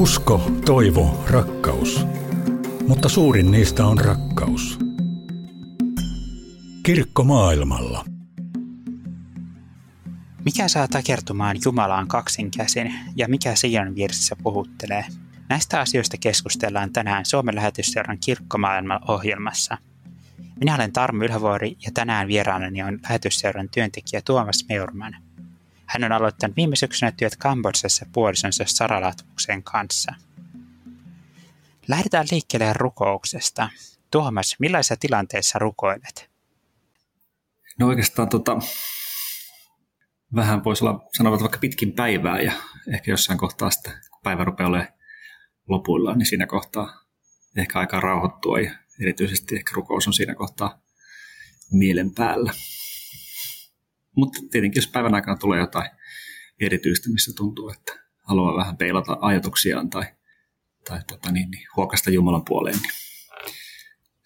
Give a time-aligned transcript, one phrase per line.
[0.00, 2.06] Usko, toivo, rakkaus.
[2.88, 4.78] Mutta suurin niistä on rakkaus.
[6.82, 8.04] Kirkko maailmalla.
[10.44, 15.04] Mikä saa takertumaan Jumalaan kaksin käsin ja mikä Sion virsissä puhuttelee?
[15.48, 19.78] Näistä asioista keskustellaan tänään Suomen lähetysseuran Kirkkomaailman ohjelmassa.
[20.60, 25.16] Minä olen Tarmo Ylhävuori ja tänään vieraanani on lähetysseuran työntekijä Tuomas Meurman.
[25.90, 30.14] Hän on aloittanut viime syksynä työt Kambodsassa puolisonsa Sara Latvuksen kanssa.
[31.88, 33.70] Lähdetään liikkeelle rukouksesta.
[34.10, 36.30] Tuomas, millaisissa tilanteissa rukoilet?
[37.78, 38.58] No oikeastaan tota,
[40.34, 42.52] vähän voisi olla sanovat vaikka pitkin päivää ja
[42.94, 44.92] ehkä jossain kohtaa sitten, kun päivä rupeaa olemaan
[45.68, 47.04] lopuillaan, niin siinä kohtaa
[47.56, 50.82] ehkä aika rauhoittua ja erityisesti ehkä rukous on siinä kohtaa
[51.72, 52.52] mielen päällä.
[54.16, 55.90] Mutta tietenkin jos päivän aikana tulee jotain
[56.60, 60.04] erityistä, missä tuntuu, että haluaa vähän peilata ajatuksiaan tai,
[60.88, 62.92] tai tota niin, niin, huokasta Jumalan puoleen, niin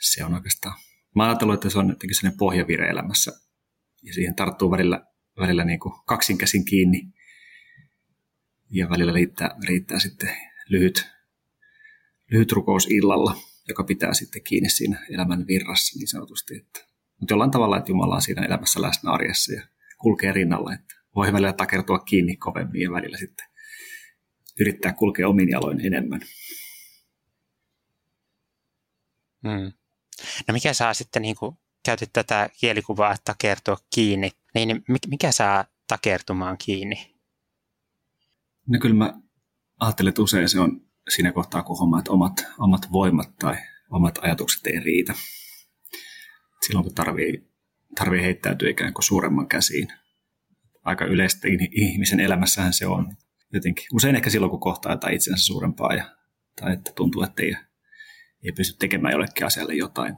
[0.00, 0.78] se on oikeastaan,
[1.14, 3.32] mä ajattelen, että se on jotenkin sellainen pohjavire elämässä
[4.02, 5.06] ja siihen tarttuu välillä,
[5.40, 7.14] välillä niin kuin kaksinkäsin kiinni
[8.70, 10.36] ja välillä riittää, riittää sitten
[10.68, 11.06] lyhyt,
[12.30, 13.36] lyhyt rukous illalla,
[13.68, 16.56] joka pitää sitten kiinni siinä elämän virrassa niin sanotusti.
[16.56, 16.80] Että,
[17.20, 19.62] mutta jollain tavalla, että Jumala on siinä elämässä läsnä arjessa ja
[20.04, 23.46] kulkee rinnalla, että voi välillä takertua kiinni kovemmin ja välillä sitten
[24.60, 26.20] yrittää kulkea omin jaloin enemmän.
[29.42, 29.72] Hmm.
[30.48, 35.64] No mikä saa sitten, niin kuin käytit tätä kielikuvaa, että takertua kiinni, niin mikä saa
[35.88, 37.14] takertumaan kiinni?
[38.66, 39.20] No kyllä mä
[39.80, 40.80] ajattelen, että usein se on
[41.14, 43.56] siinä kohtaa, kun huomaa, että omat, omat voimat tai
[43.90, 45.14] omat ajatukset ei riitä.
[46.66, 47.53] Silloin kun tarvii,
[47.94, 49.88] tarvii heittäytyä ikään kuin suuremman käsiin.
[50.82, 53.16] Aika yleistä ihmisen elämässähän se on
[53.52, 53.86] jotenkin.
[53.92, 56.16] Usein ehkä silloin, kun kohtaa jotain itsensä suurempaa ja,
[56.60, 57.56] tai että tuntuu, että ei,
[58.44, 60.16] ei pysty tekemään jollekin asialle jotain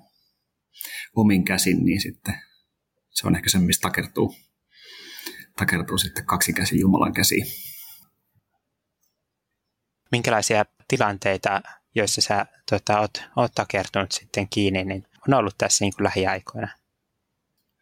[1.17, 2.35] omin käsin, niin sitten
[3.11, 4.35] se on ehkä se, mistä takertuu,
[5.57, 7.47] takertuu sitten kaksi käsi Jumalan käsiin.
[10.13, 11.63] Minkälaisia tilanteita,
[11.95, 16.69] joissa sä tota, oot, oot takertunut sitten kiinni, niin on ollut tässä niin kuin lähiaikoina?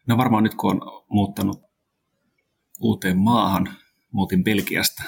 [0.07, 1.63] No varmaan nyt kun on muuttanut
[2.79, 3.77] uuteen maahan,
[4.11, 5.03] muutin Belgiasta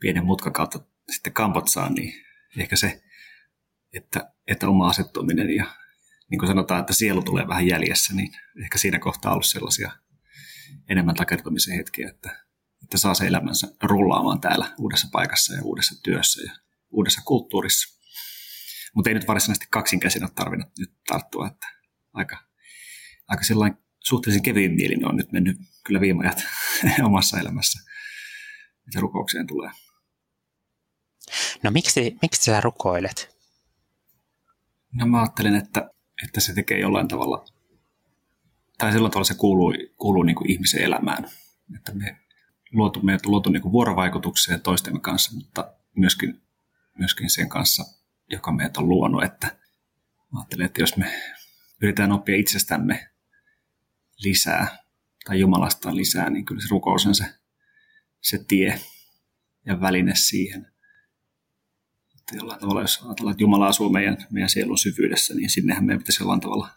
[0.00, 0.80] pienen mutkan kautta
[1.10, 2.14] sitten Kambotsaan, niin
[2.58, 3.02] ehkä se,
[3.92, 5.64] että, että oma asettuminen ja
[6.30, 8.32] niin kuin sanotaan, että sielu tulee vähän jäljessä, niin
[8.64, 9.92] ehkä siinä kohtaa on ollut sellaisia
[10.88, 12.46] enemmän takertumisen hetkiä, että,
[12.82, 16.52] että saa se elämänsä rullaamaan täällä uudessa paikassa ja uudessa työssä ja
[16.90, 17.98] uudessa kulttuurissa.
[18.94, 21.66] Mutta ei nyt varsinaisesti kaksinkäsin ole tarvinnut nyt tarttua, että
[22.12, 22.38] aika,
[23.28, 26.42] aika sellainen suhteellisen kevyin mielin on nyt mennyt kyllä viime ajat
[27.08, 27.90] omassa elämässä,
[28.86, 29.70] mitä rukoukseen tulee.
[31.62, 33.38] No miksi, miksi sä rukoilet?
[34.92, 35.90] No mä ajattelen, että,
[36.24, 37.44] että se tekee jollain tavalla,
[38.78, 41.24] tai sillä tavalla se kuuluu, kuuluu niin kuin ihmisen elämään.
[41.76, 42.16] Että me
[42.72, 46.40] luotu, on luotu niin kuin vuorovaikutukseen toistemme kanssa, mutta myöskin,
[46.98, 47.84] myöskin sen kanssa,
[48.30, 49.24] joka meidät on luonut.
[49.24, 49.58] Että
[50.32, 51.12] mä ajattelen, että jos me
[51.82, 53.10] yritetään oppia itsestämme
[54.18, 54.78] lisää
[55.24, 57.24] tai Jumalasta lisää, niin kyllä se rukous on se,
[58.20, 58.80] se tie
[59.66, 60.72] ja väline siihen.
[62.18, 65.98] Että jollain tavalla, jos ajatellaan, että Jumala asuu meidän, meidän sielun syvyydessä, niin sinnehän meidän
[65.98, 66.68] pitäisi jollain tavalla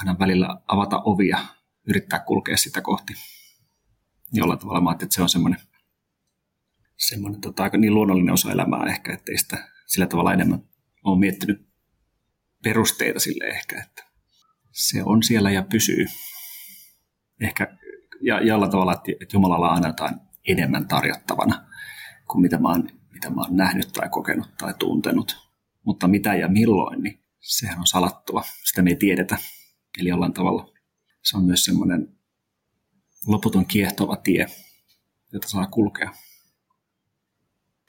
[0.00, 1.38] aina välillä avata ovia,
[1.88, 3.14] yrittää kulkea sitä kohti.
[4.32, 5.60] Jollain tavalla mä että se on semmoinen,
[6.96, 10.68] semmoinen tota, aika niin luonnollinen osa elämää ehkä, ettei sitä sillä tavalla enemmän
[11.04, 11.68] ole miettinyt
[12.64, 14.11] perusteita sille ehkä, että
[14.72, 16.06] se on siellä ja pysyy.
[17.40, 17.78] Ehkä
[18.20, 20.14] ja jollain tavalla, että Jumalalla on aina jotain
[20.48, 21.66] enemmän tarjottavana
[22.28, 25.52] kuin mitä mä, oon, mitä mä oon nähnyt tai kokenut tai tuntenut.
[25.84, 28.42] Mutta mitä ja milloin, niin sehän on salattua.
[28.64, 29.38] Sitä me ei tiedetä.
[29.98, 30.72] Eli jollain tavalla
[31.22, 32.08] se on myös semmoinen
[33.26, 34.46] loputon kiehtova tie,
[35.32, 36.14] jota saa kulkea.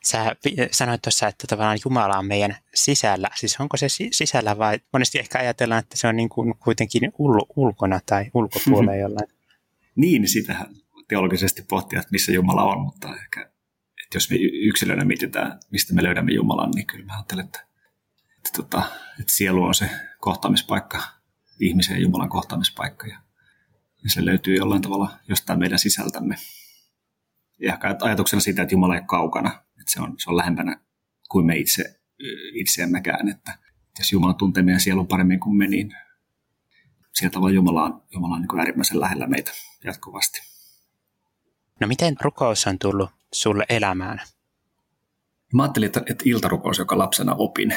[0.05, 0.35] Sä
[0.71, 3.29] sanoit tuossa, että tavallaan Jumala on meidän sisällä.
[3.35, 7.53] Siis onko se sisällä vai monesti ehkä ajatellaan, että se on niin kuin kuitenkin ul-
[7.55, 9.01] ulkona tai ulkopuolella mm-hmm.
[9.01, 9.27] jollain?
[9.95, 10.75] Niin, sitähän
[11.07, 13.41] teologisesti pohtia, että missä Jumala on, mutta ehkä,
[14.03, 17.65] että jos me yksilönä mietitään, mistä me löydämme Jumalan, niin kyllä mä ajattelen, että,
[18.37, 18.83] että, tota,
[19.19, 19.89] että sielu on se
[20.19, 21.03] kohtaamispaikka,
[21.59, 23.19] ihmisen ja Jumalan kohtaamispaikka, ja,
[24.03, 26.35] ja se löytyy jollain tavalla jostain meidän sisältämme.
[27.59, 30.79] Ja ehkä ajatuksena siitä, että Jumala ei ole kaukana, että se on, se on lähempänä
[31.29, 31.99] kuin me itse,
[32.53, 33.57] itseämmekään, että
[33.99, 35.95] jos Jumala tuntee meidän sielun paremmin kuin me, niin
[37.13, 39.51] sillä tavalla Jumala on, Jumala on niin äärimmäisen lähellä meitä
[39.83, 40.41] jatkuvasti.
[41.79, 44.21] No miten rukous on tullut sulle elämään?
[45.53, 47.75] Mä ajattelin, että, että iltarukous, joka lapsena opin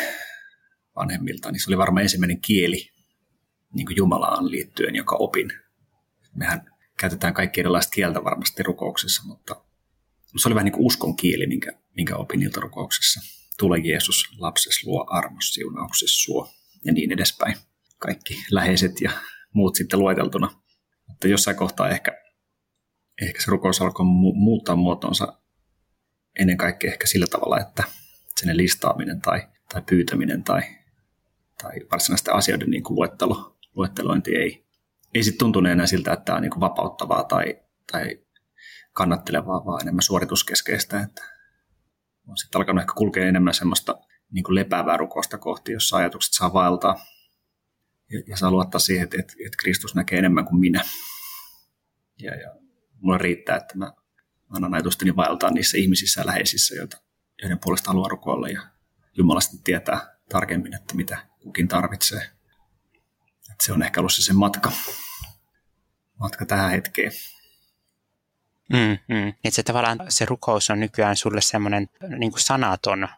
[0.96, 2.90] vanhemmilta, niin se oli varmaan ensimmäinen kieli
[3.74, 5.52] niin kuin Jumalaan liittyen, joka opin.
[6.34, 9.64] Mehän käytetään kaikki erilaista kieltä varmasti rukouksessa, mutta
[10.36, 13.20] se oli vähän niin kuin uskon kieli, minkä, minkä opin iltarukouksessa.
[13.58, 16.48] Tule Jeesus, lapses luo armos, siunaukses suo
[16.84, 17.56] ja niin edespäin.
[17.98, 19.10] Kaikki läheiset ja
[19.52, 20.62] muut sitten lueteltuna.
[21.08, 22.22] Mutta jossain kohtaa ehkä,
[23.22, 25.40] ehkä se rukous alkoi mu- muuttaa muotonsa
[26.38, 27.84] ennen kaikkea ehkä sillä tavalla, että
[28.40, 30.62] sen listaaminen tai, tai pyytäminen tai,
[31.62, 34.66] tai varsinaisten asioiden niin kuin luettelo, luettelointi ei,
[35.14, 37.60] ei sitten tuntunut enää siltä, että tämä on niin kuin vapauttavaa tai,
[37.92, 38.18] tai
[38.92, 41.00] kannattelevaa, vaan enemmän suorituskeskeistä.
[41.00, 41.35] Että
[42.26, 43.98] on sitten alkanut ehkä kulkea enemmän semmoista
[44.30, 46.96] niin kuin lepäävää rukousta kohti, jossa ajatukset saa vaeltaa
[48.10, 50.84] ja, ja saa luottaa siihen, että, että, että Kristus näkee enemmän kuin minä.
[52.18, 52.54] Ja, ja
[53.00, 53.92] mulla riittää, että mä
[54.50, 56.96] annan ajatusteni vaeltaa niissä ihmisissä ja läheisissä, joita,
[57.42, 58.62] joiden puolesta haluaa rukoilla ja
[59.18, 62.30] Jumala sitten tietää tarkemmin, että mitä kukin tarvitsee.
[63.50, 64.72] Että se on ehkä ollut se sen matka,
[66.20, 67.12] matka tähän hetkeen.
[68.72, 69.28] Mm, mm.
[69.28, 73.08] Että se tavallaan se rukous on nykyään sulle semmoinen niin sanaton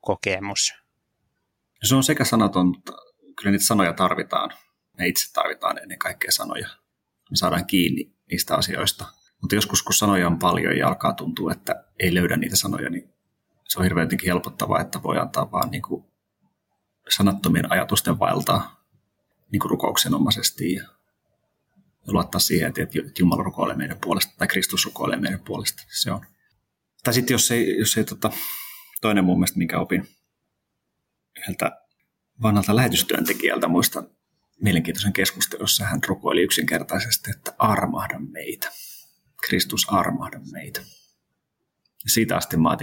[0.00, 0.74] kokemus.
[1.82, 2.92] Se on sekä sanaton, mutta
[3.36, 4.50] kyllä niitä sanoja tarvitaan.
[4.98, 6.68] Me itse tarvitaan ennen kaikkea sanoja.
[7.30, 9.04] Me saadaan kiinni niistä asioista.
[9.40, 13.14] Mutta joskus kun sanoja on paljon ja alkaa tuntua, että ei löydä niitä sanoja, niin
[13.68, 16.04] se on hirveän jotenkin helpottavaa, että voi antaa vaan niin kuin
[17.08, 18.84] sanattomien ajatusten vaeltaa
[19.52, 20.88] niin kuin rukouksenomaisesti ja
[22.14, 25.82] luottaa siihen, että Jumala rukoilee meidän puolesta tai Kristus rukoilee meidän puolesta.
[25.88, 26.20] Se on.
[27.04, 28.30] Tai sitten jos ei, jos ei tota,
[29.00, 30.08] toinen mun mielestä, minkä opin
[31.38, 31.72] yhdeltä
[32.42, 34.10] vanhalta lähetystyöntekijältä, muistan
[34.62, 38.72] mielenkiintoisen keskustelun, jossa hän rukoili yksinkertaisesti, että armahda meitä.
[39.48, 40.80] Kristus armahda meitä.
[42.04, 42.78] Ja siitä asti mä oon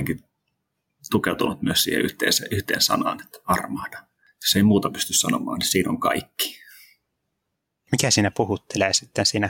[1.12, 4.08] tukeutunut myös siihen yhteen, yhteen sanaan, että armahda.
[4.42, 6.65] Jos ei muuta pysty sanomaan, niin siinä on kaikki.
[7.96, 9.50] Mikä siinä puhuttelee sitten siinä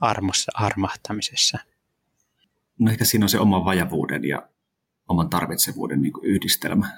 [0.00, 1.58] armossa, armahtamisessa?
[2.78, 4.48] No ehkä siinä on se oman vajavuuden ja
[5.08, 6.88] oman tarvitsevuuden niin yhdistelmä.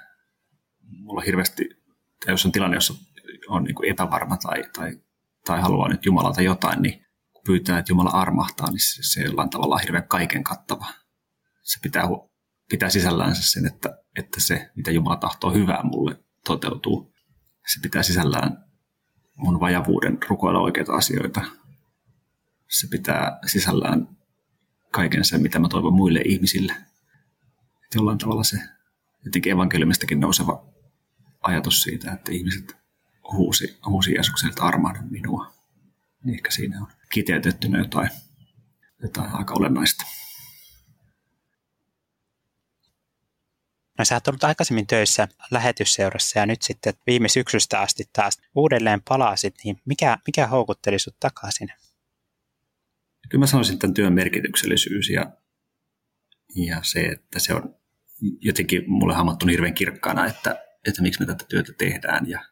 [0.83, 1.69] Mulla on hirveästi,
[2.25, 2.95] tai jos on tilanne, jossa
[3.49, 5.01] on niin epävarma tai, tai,
[5.47, 9.51] tai haluaa nyt Jumalalta jotain, niin kun pyytää, että Jumala armahtaa, niin se, se jollain
[9.51, 10.87] tavalla on hirveän kaiken kattava.
[11.63, 12.05] Se pitää,
[12.71, 17.15] pitää sisällään sen, että, että se, mitä Jumala tahtoo hyvää mulle, toteutuu.
[17.67, 18.70] Se pitää sisällään
[19.41, 21.41] mun vajavuuden rukoilla oikeita asioita.
[22.69, 24.09] Se pitää sisällään
[24.91, 26.73] kaiken sen, mitä mä toivon muille ihmisille.
[27.85, 28.59] Et jollain tavalla se
[29.25, 30.65] jotenkin evankeliumistakin nouseva
[31.41, 32.77] ajatus siitä, että ihmiset
[33.33, 35.53] huusi, huusi Jeesukselta armahda minua.
[36.25, 38.11] Niin ehkä siinä on kiteytettynä jotain,
[39.03, 40.05] jotain aika olennaista.
[44.01, 49.03] No sä oot ollut aikaisemmin töissä lähetysseurassa ja nyt sitten viime syksystä asti taas uudelleen
[49.09, 51.69] palasit, niin mikä, mikä houkutteli sut takaisin?
[53.29, 55.33] Kyllä mä sanoisin tämän työn merkityksellisyys ja,
[56.57, 57.75] ja se, että se on
[58.41, 62.45] jotenkin mulle hammattu hirveän kirkkaana, että, että miksi me tätä työtä tehdään ja,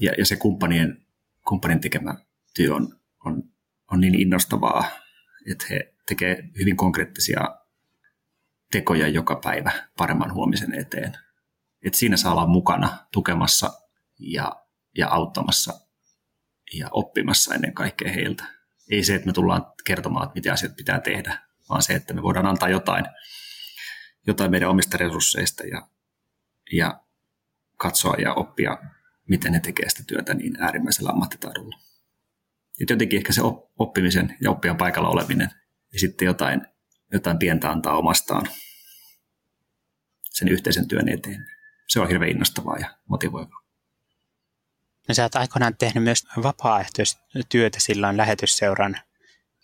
[0.00, 1.06] ja, ja se kumppanien,
[1.48, 2.14] kumppanin tekemä
[2.54, 3.42] työ on, on,
[3.90, 4.84] on niin innostavaa,
[5.50, 7.59] että he tekevät hyvin konkreettisia
[8.72, 11.16] tekoja joka päivä paremman huomisen eteen.
[11.82, 13.72] Et siinä saa olla mukana tukemassa
[14.18, 14.64] ja,
[14.98, 15.80] ja auttamassa
[16.72, 18.44] ja oppimassa ennen kaikkea heiltä.
[18.90, 22.22] Ei se, että me tullaan kertomaan, että mitä asiat pitää tehdä, vaan se, että me
[22.22, 23.04] voidaan antaa jotain,
[24.26, 25.88] jotain meidän omista resursseista ja,
[26.72, 27.00] ja
[27.76, 28.78] katsoa ja oppia,
[29.28, 31.78] miten ne tekee sitä työtä niin äärimmäisellä ammattitaidolla.
[32.80, 33.40] Et jotenkin ehkä se
[33.78, 35.50] oppimisen ja oppijan paikalla oleminen
[35.92, 36.66] ja sitten jotain
[37.12, 38.46] jotain pientä antaa omastaan
[40.30, 41.46] sen yhteisen työn eteen.
[41.88, 43.60] Se on hirveän innostavaa ja motivoivaa.
[45.08, 48.96] No sä oot aikoinaan tehnyt myös vapaaehtoistyötä silloin lähetysseuran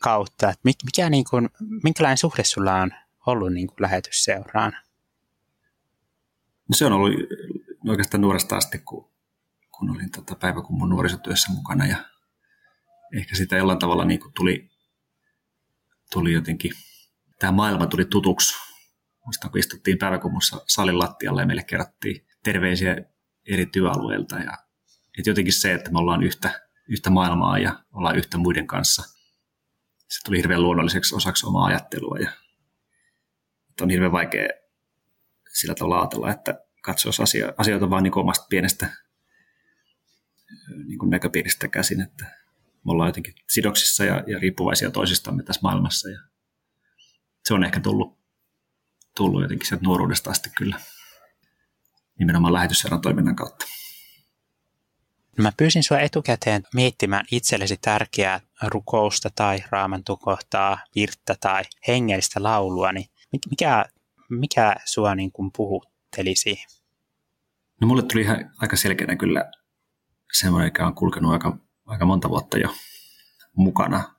[0.01, 0.51] kautta.
[0.51, 1.49] Et mikä, niin kuin,
[1.83, 2.91] minkälainen suhde sulla on
[3.27, 4.73] ollut niin kuin lähetysseuraan?
[6.69, 7.13] No se on ollut
[7.89, 9.11] oikeastaan nuoresta asti, kun,
[9.71, 11.97] kun olin tota päiväkummun nuorisotyössä mukana ja
[13.13, 14.71] ehkä sitä jollain tavalla niin kuin tuli,
[16.13, 16.73] tuli jotenkin
[17.39, 18.55] tämä maailma tuli tutuksi.
[19.25, 22.97] Muistan, kun istuttiin päiväkummussa salin lattialle ja meille kerrottiin terveisiä
[23.49, 24.37] eri työalueilta.
[24.37, 24.53] Ja,
[25.19, 29.03] että jotenkin se, että me ollaan yhtä, yhtä maailmaa ja ollaan yhtä muiden kanssa,
[30.09, 32.19] se tuli hirveän luonnolliseksi osaksi omaa ajattelua.
[32.19, 32.33] Ja,
[33.71, 34.49] että on hirveän vaikea
[35.53, 38.89] sillä tavalla ajatella, että katsoisi asio- asioita vain niin omasta pienestä
[40.87, 42.25] niin kuin näköpiiristä käsin, että
[42.85, 46.09] me ollaan jotenkin sidoksissa ja, ja riippuvaisia toisistamme tässä maailmassa.
[46.11, 46.21] Ja
[47.47, 48.19] se on ehkä tullut,
[49.17, 50.81] tullut jotenkin sieltä nuoruudesta asti kyllä
[52.19, 53.67] nimenomaan lähetysseuran toiminnan kautta.
[55.39, 63.07] Mä pyysin sua etukäteen miettimään itsellesi tärkeää rukousta tai raamantukohtaa, virttä tai hengellistä laulua, niin
[63.51, 63.85] mikä,
[64.31, 66.65] mikä sua niin kuin puhuttelisi?
[67.81, 69.53] No mulle tuli ihan aika selkeänä kyllä
[70.33, 72.75] semmoinen, joka on kulkenut aika, aika monta vuotta jo
[73.57, 74.15] mukana.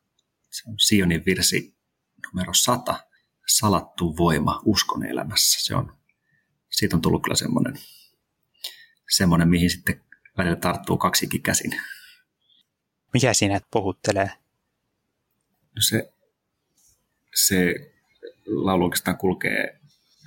[0.50, 1.78] Se on Sionin virsi
[2.26, 3.07] numero 100,
[3.48, 5.66] salattu voima uskon elämässä.
[5.66, 5.98] Se on,
[6.70, 7.74] siitä on tullut kyllä semmoinen,
[9.10, 10.02] semmoinen mihin sitten
[10.38, 11.82] välillä tarttuu kaksikin käsin.
[13.14, 14.32] Mikä siinä puhuttelee?
[15.76, 16.14] No se,
[17.36, 17.74] se
[18.46, 19.80] laulu oikeastaan kulkee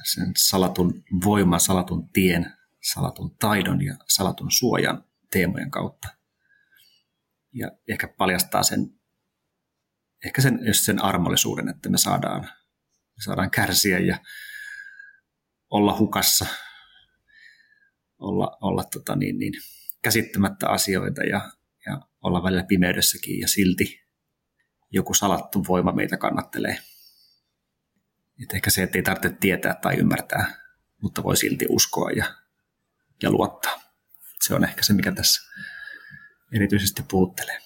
[0.05, 6.09] sen salatun voiman, salatun tien, salatun taidon ja salatun suojan teemojen kautta.
[7.53, 9.00] Ja ehkä paljastaa sen,
[10.25, 12.50] ehkä sen, just sen armollisuuden, että me saadaan,
[13.25, 14.19] saadaan kärsiä ja
[15.71, 16.47] olla hukassa,
[18.19, 19.53] olla, olla tota niin, niin,
[20.03, 21.50] käsittämättä asioita ja,
[21.87, 24.00] ja olla välillä pimeydessäkin ja silti
[24.91, 26.79] joku salattu voima meitä kannattelee.
[28.43, 30.55] Et ehkä se, että ei tarvitse tietää tai ymmärtää,
[31.03, 32.35] mutta voi silti uskoa ja,
[33.23, 33.81] ja luottaa.
[34.43, 35.43] Se on ehkä se, mikä tässä
[36.53, 37.59] erityisesti puhuttelee.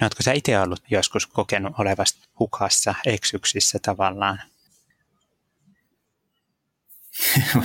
[0.00, 4.38] No, oletko sä itse ollut joskus kokenut olevasta hukassa, eksyksissä tavallaan?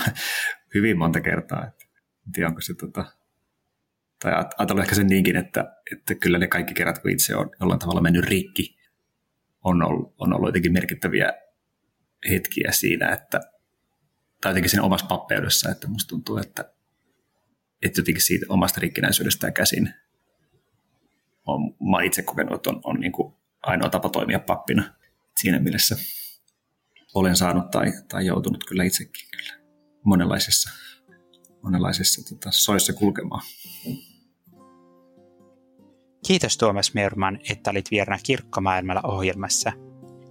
[0.75, 1.67] Hyvin monta kertaa.
[1.67, 1.85] Että
[2.27, 3.05] en tiedä, onko se tota,
[4.19, 7.79] tai ajatellaan ehkä sen niinkin, että, että kyllä ne kaikki kerrat, kun itse on jollain
[7.79, 8.77] tavalla mennyt rikki,
[9.63, 11.33] on ollut, on ollut jotenkin merkittäviä
[12.29, 13.41] hetkiä siinä, että,
[14.41, 16.73] tai jotenkin siinä omassa pappeudessa, että musta tuntuu, että,
[17.81, 19.93] että jotenkin siitä omasta rikkinäisyydestä käsin
[21.45, 24.83] on, mä itse kokenut, että on, on niin kuin ainoa tapa toimia pappina.
[25.39, 25.97] Siinä mielessä
[27.13, 29.53] olen saanut tai, tai joutunut kyllä itsekin kyllä
[30.03, 30.69] monenlaisissa
[31.63, 33.41] monenlaisissa tota, soissa kulkemaan.
[36.27, 39.71] Kiitos Tuomas Merman, että olit vieraana Kirkkomaailmalla ohjelmassa.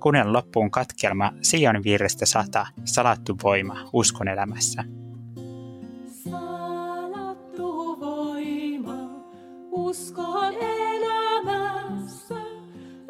[0.00, 4.84] Kuunnella loppuun katkelma Sion virrestä sata, salattu voima uskon elämässä.
[6.24, 9.24] Salattu voima
[9.70, 10.31] uskon elämässä,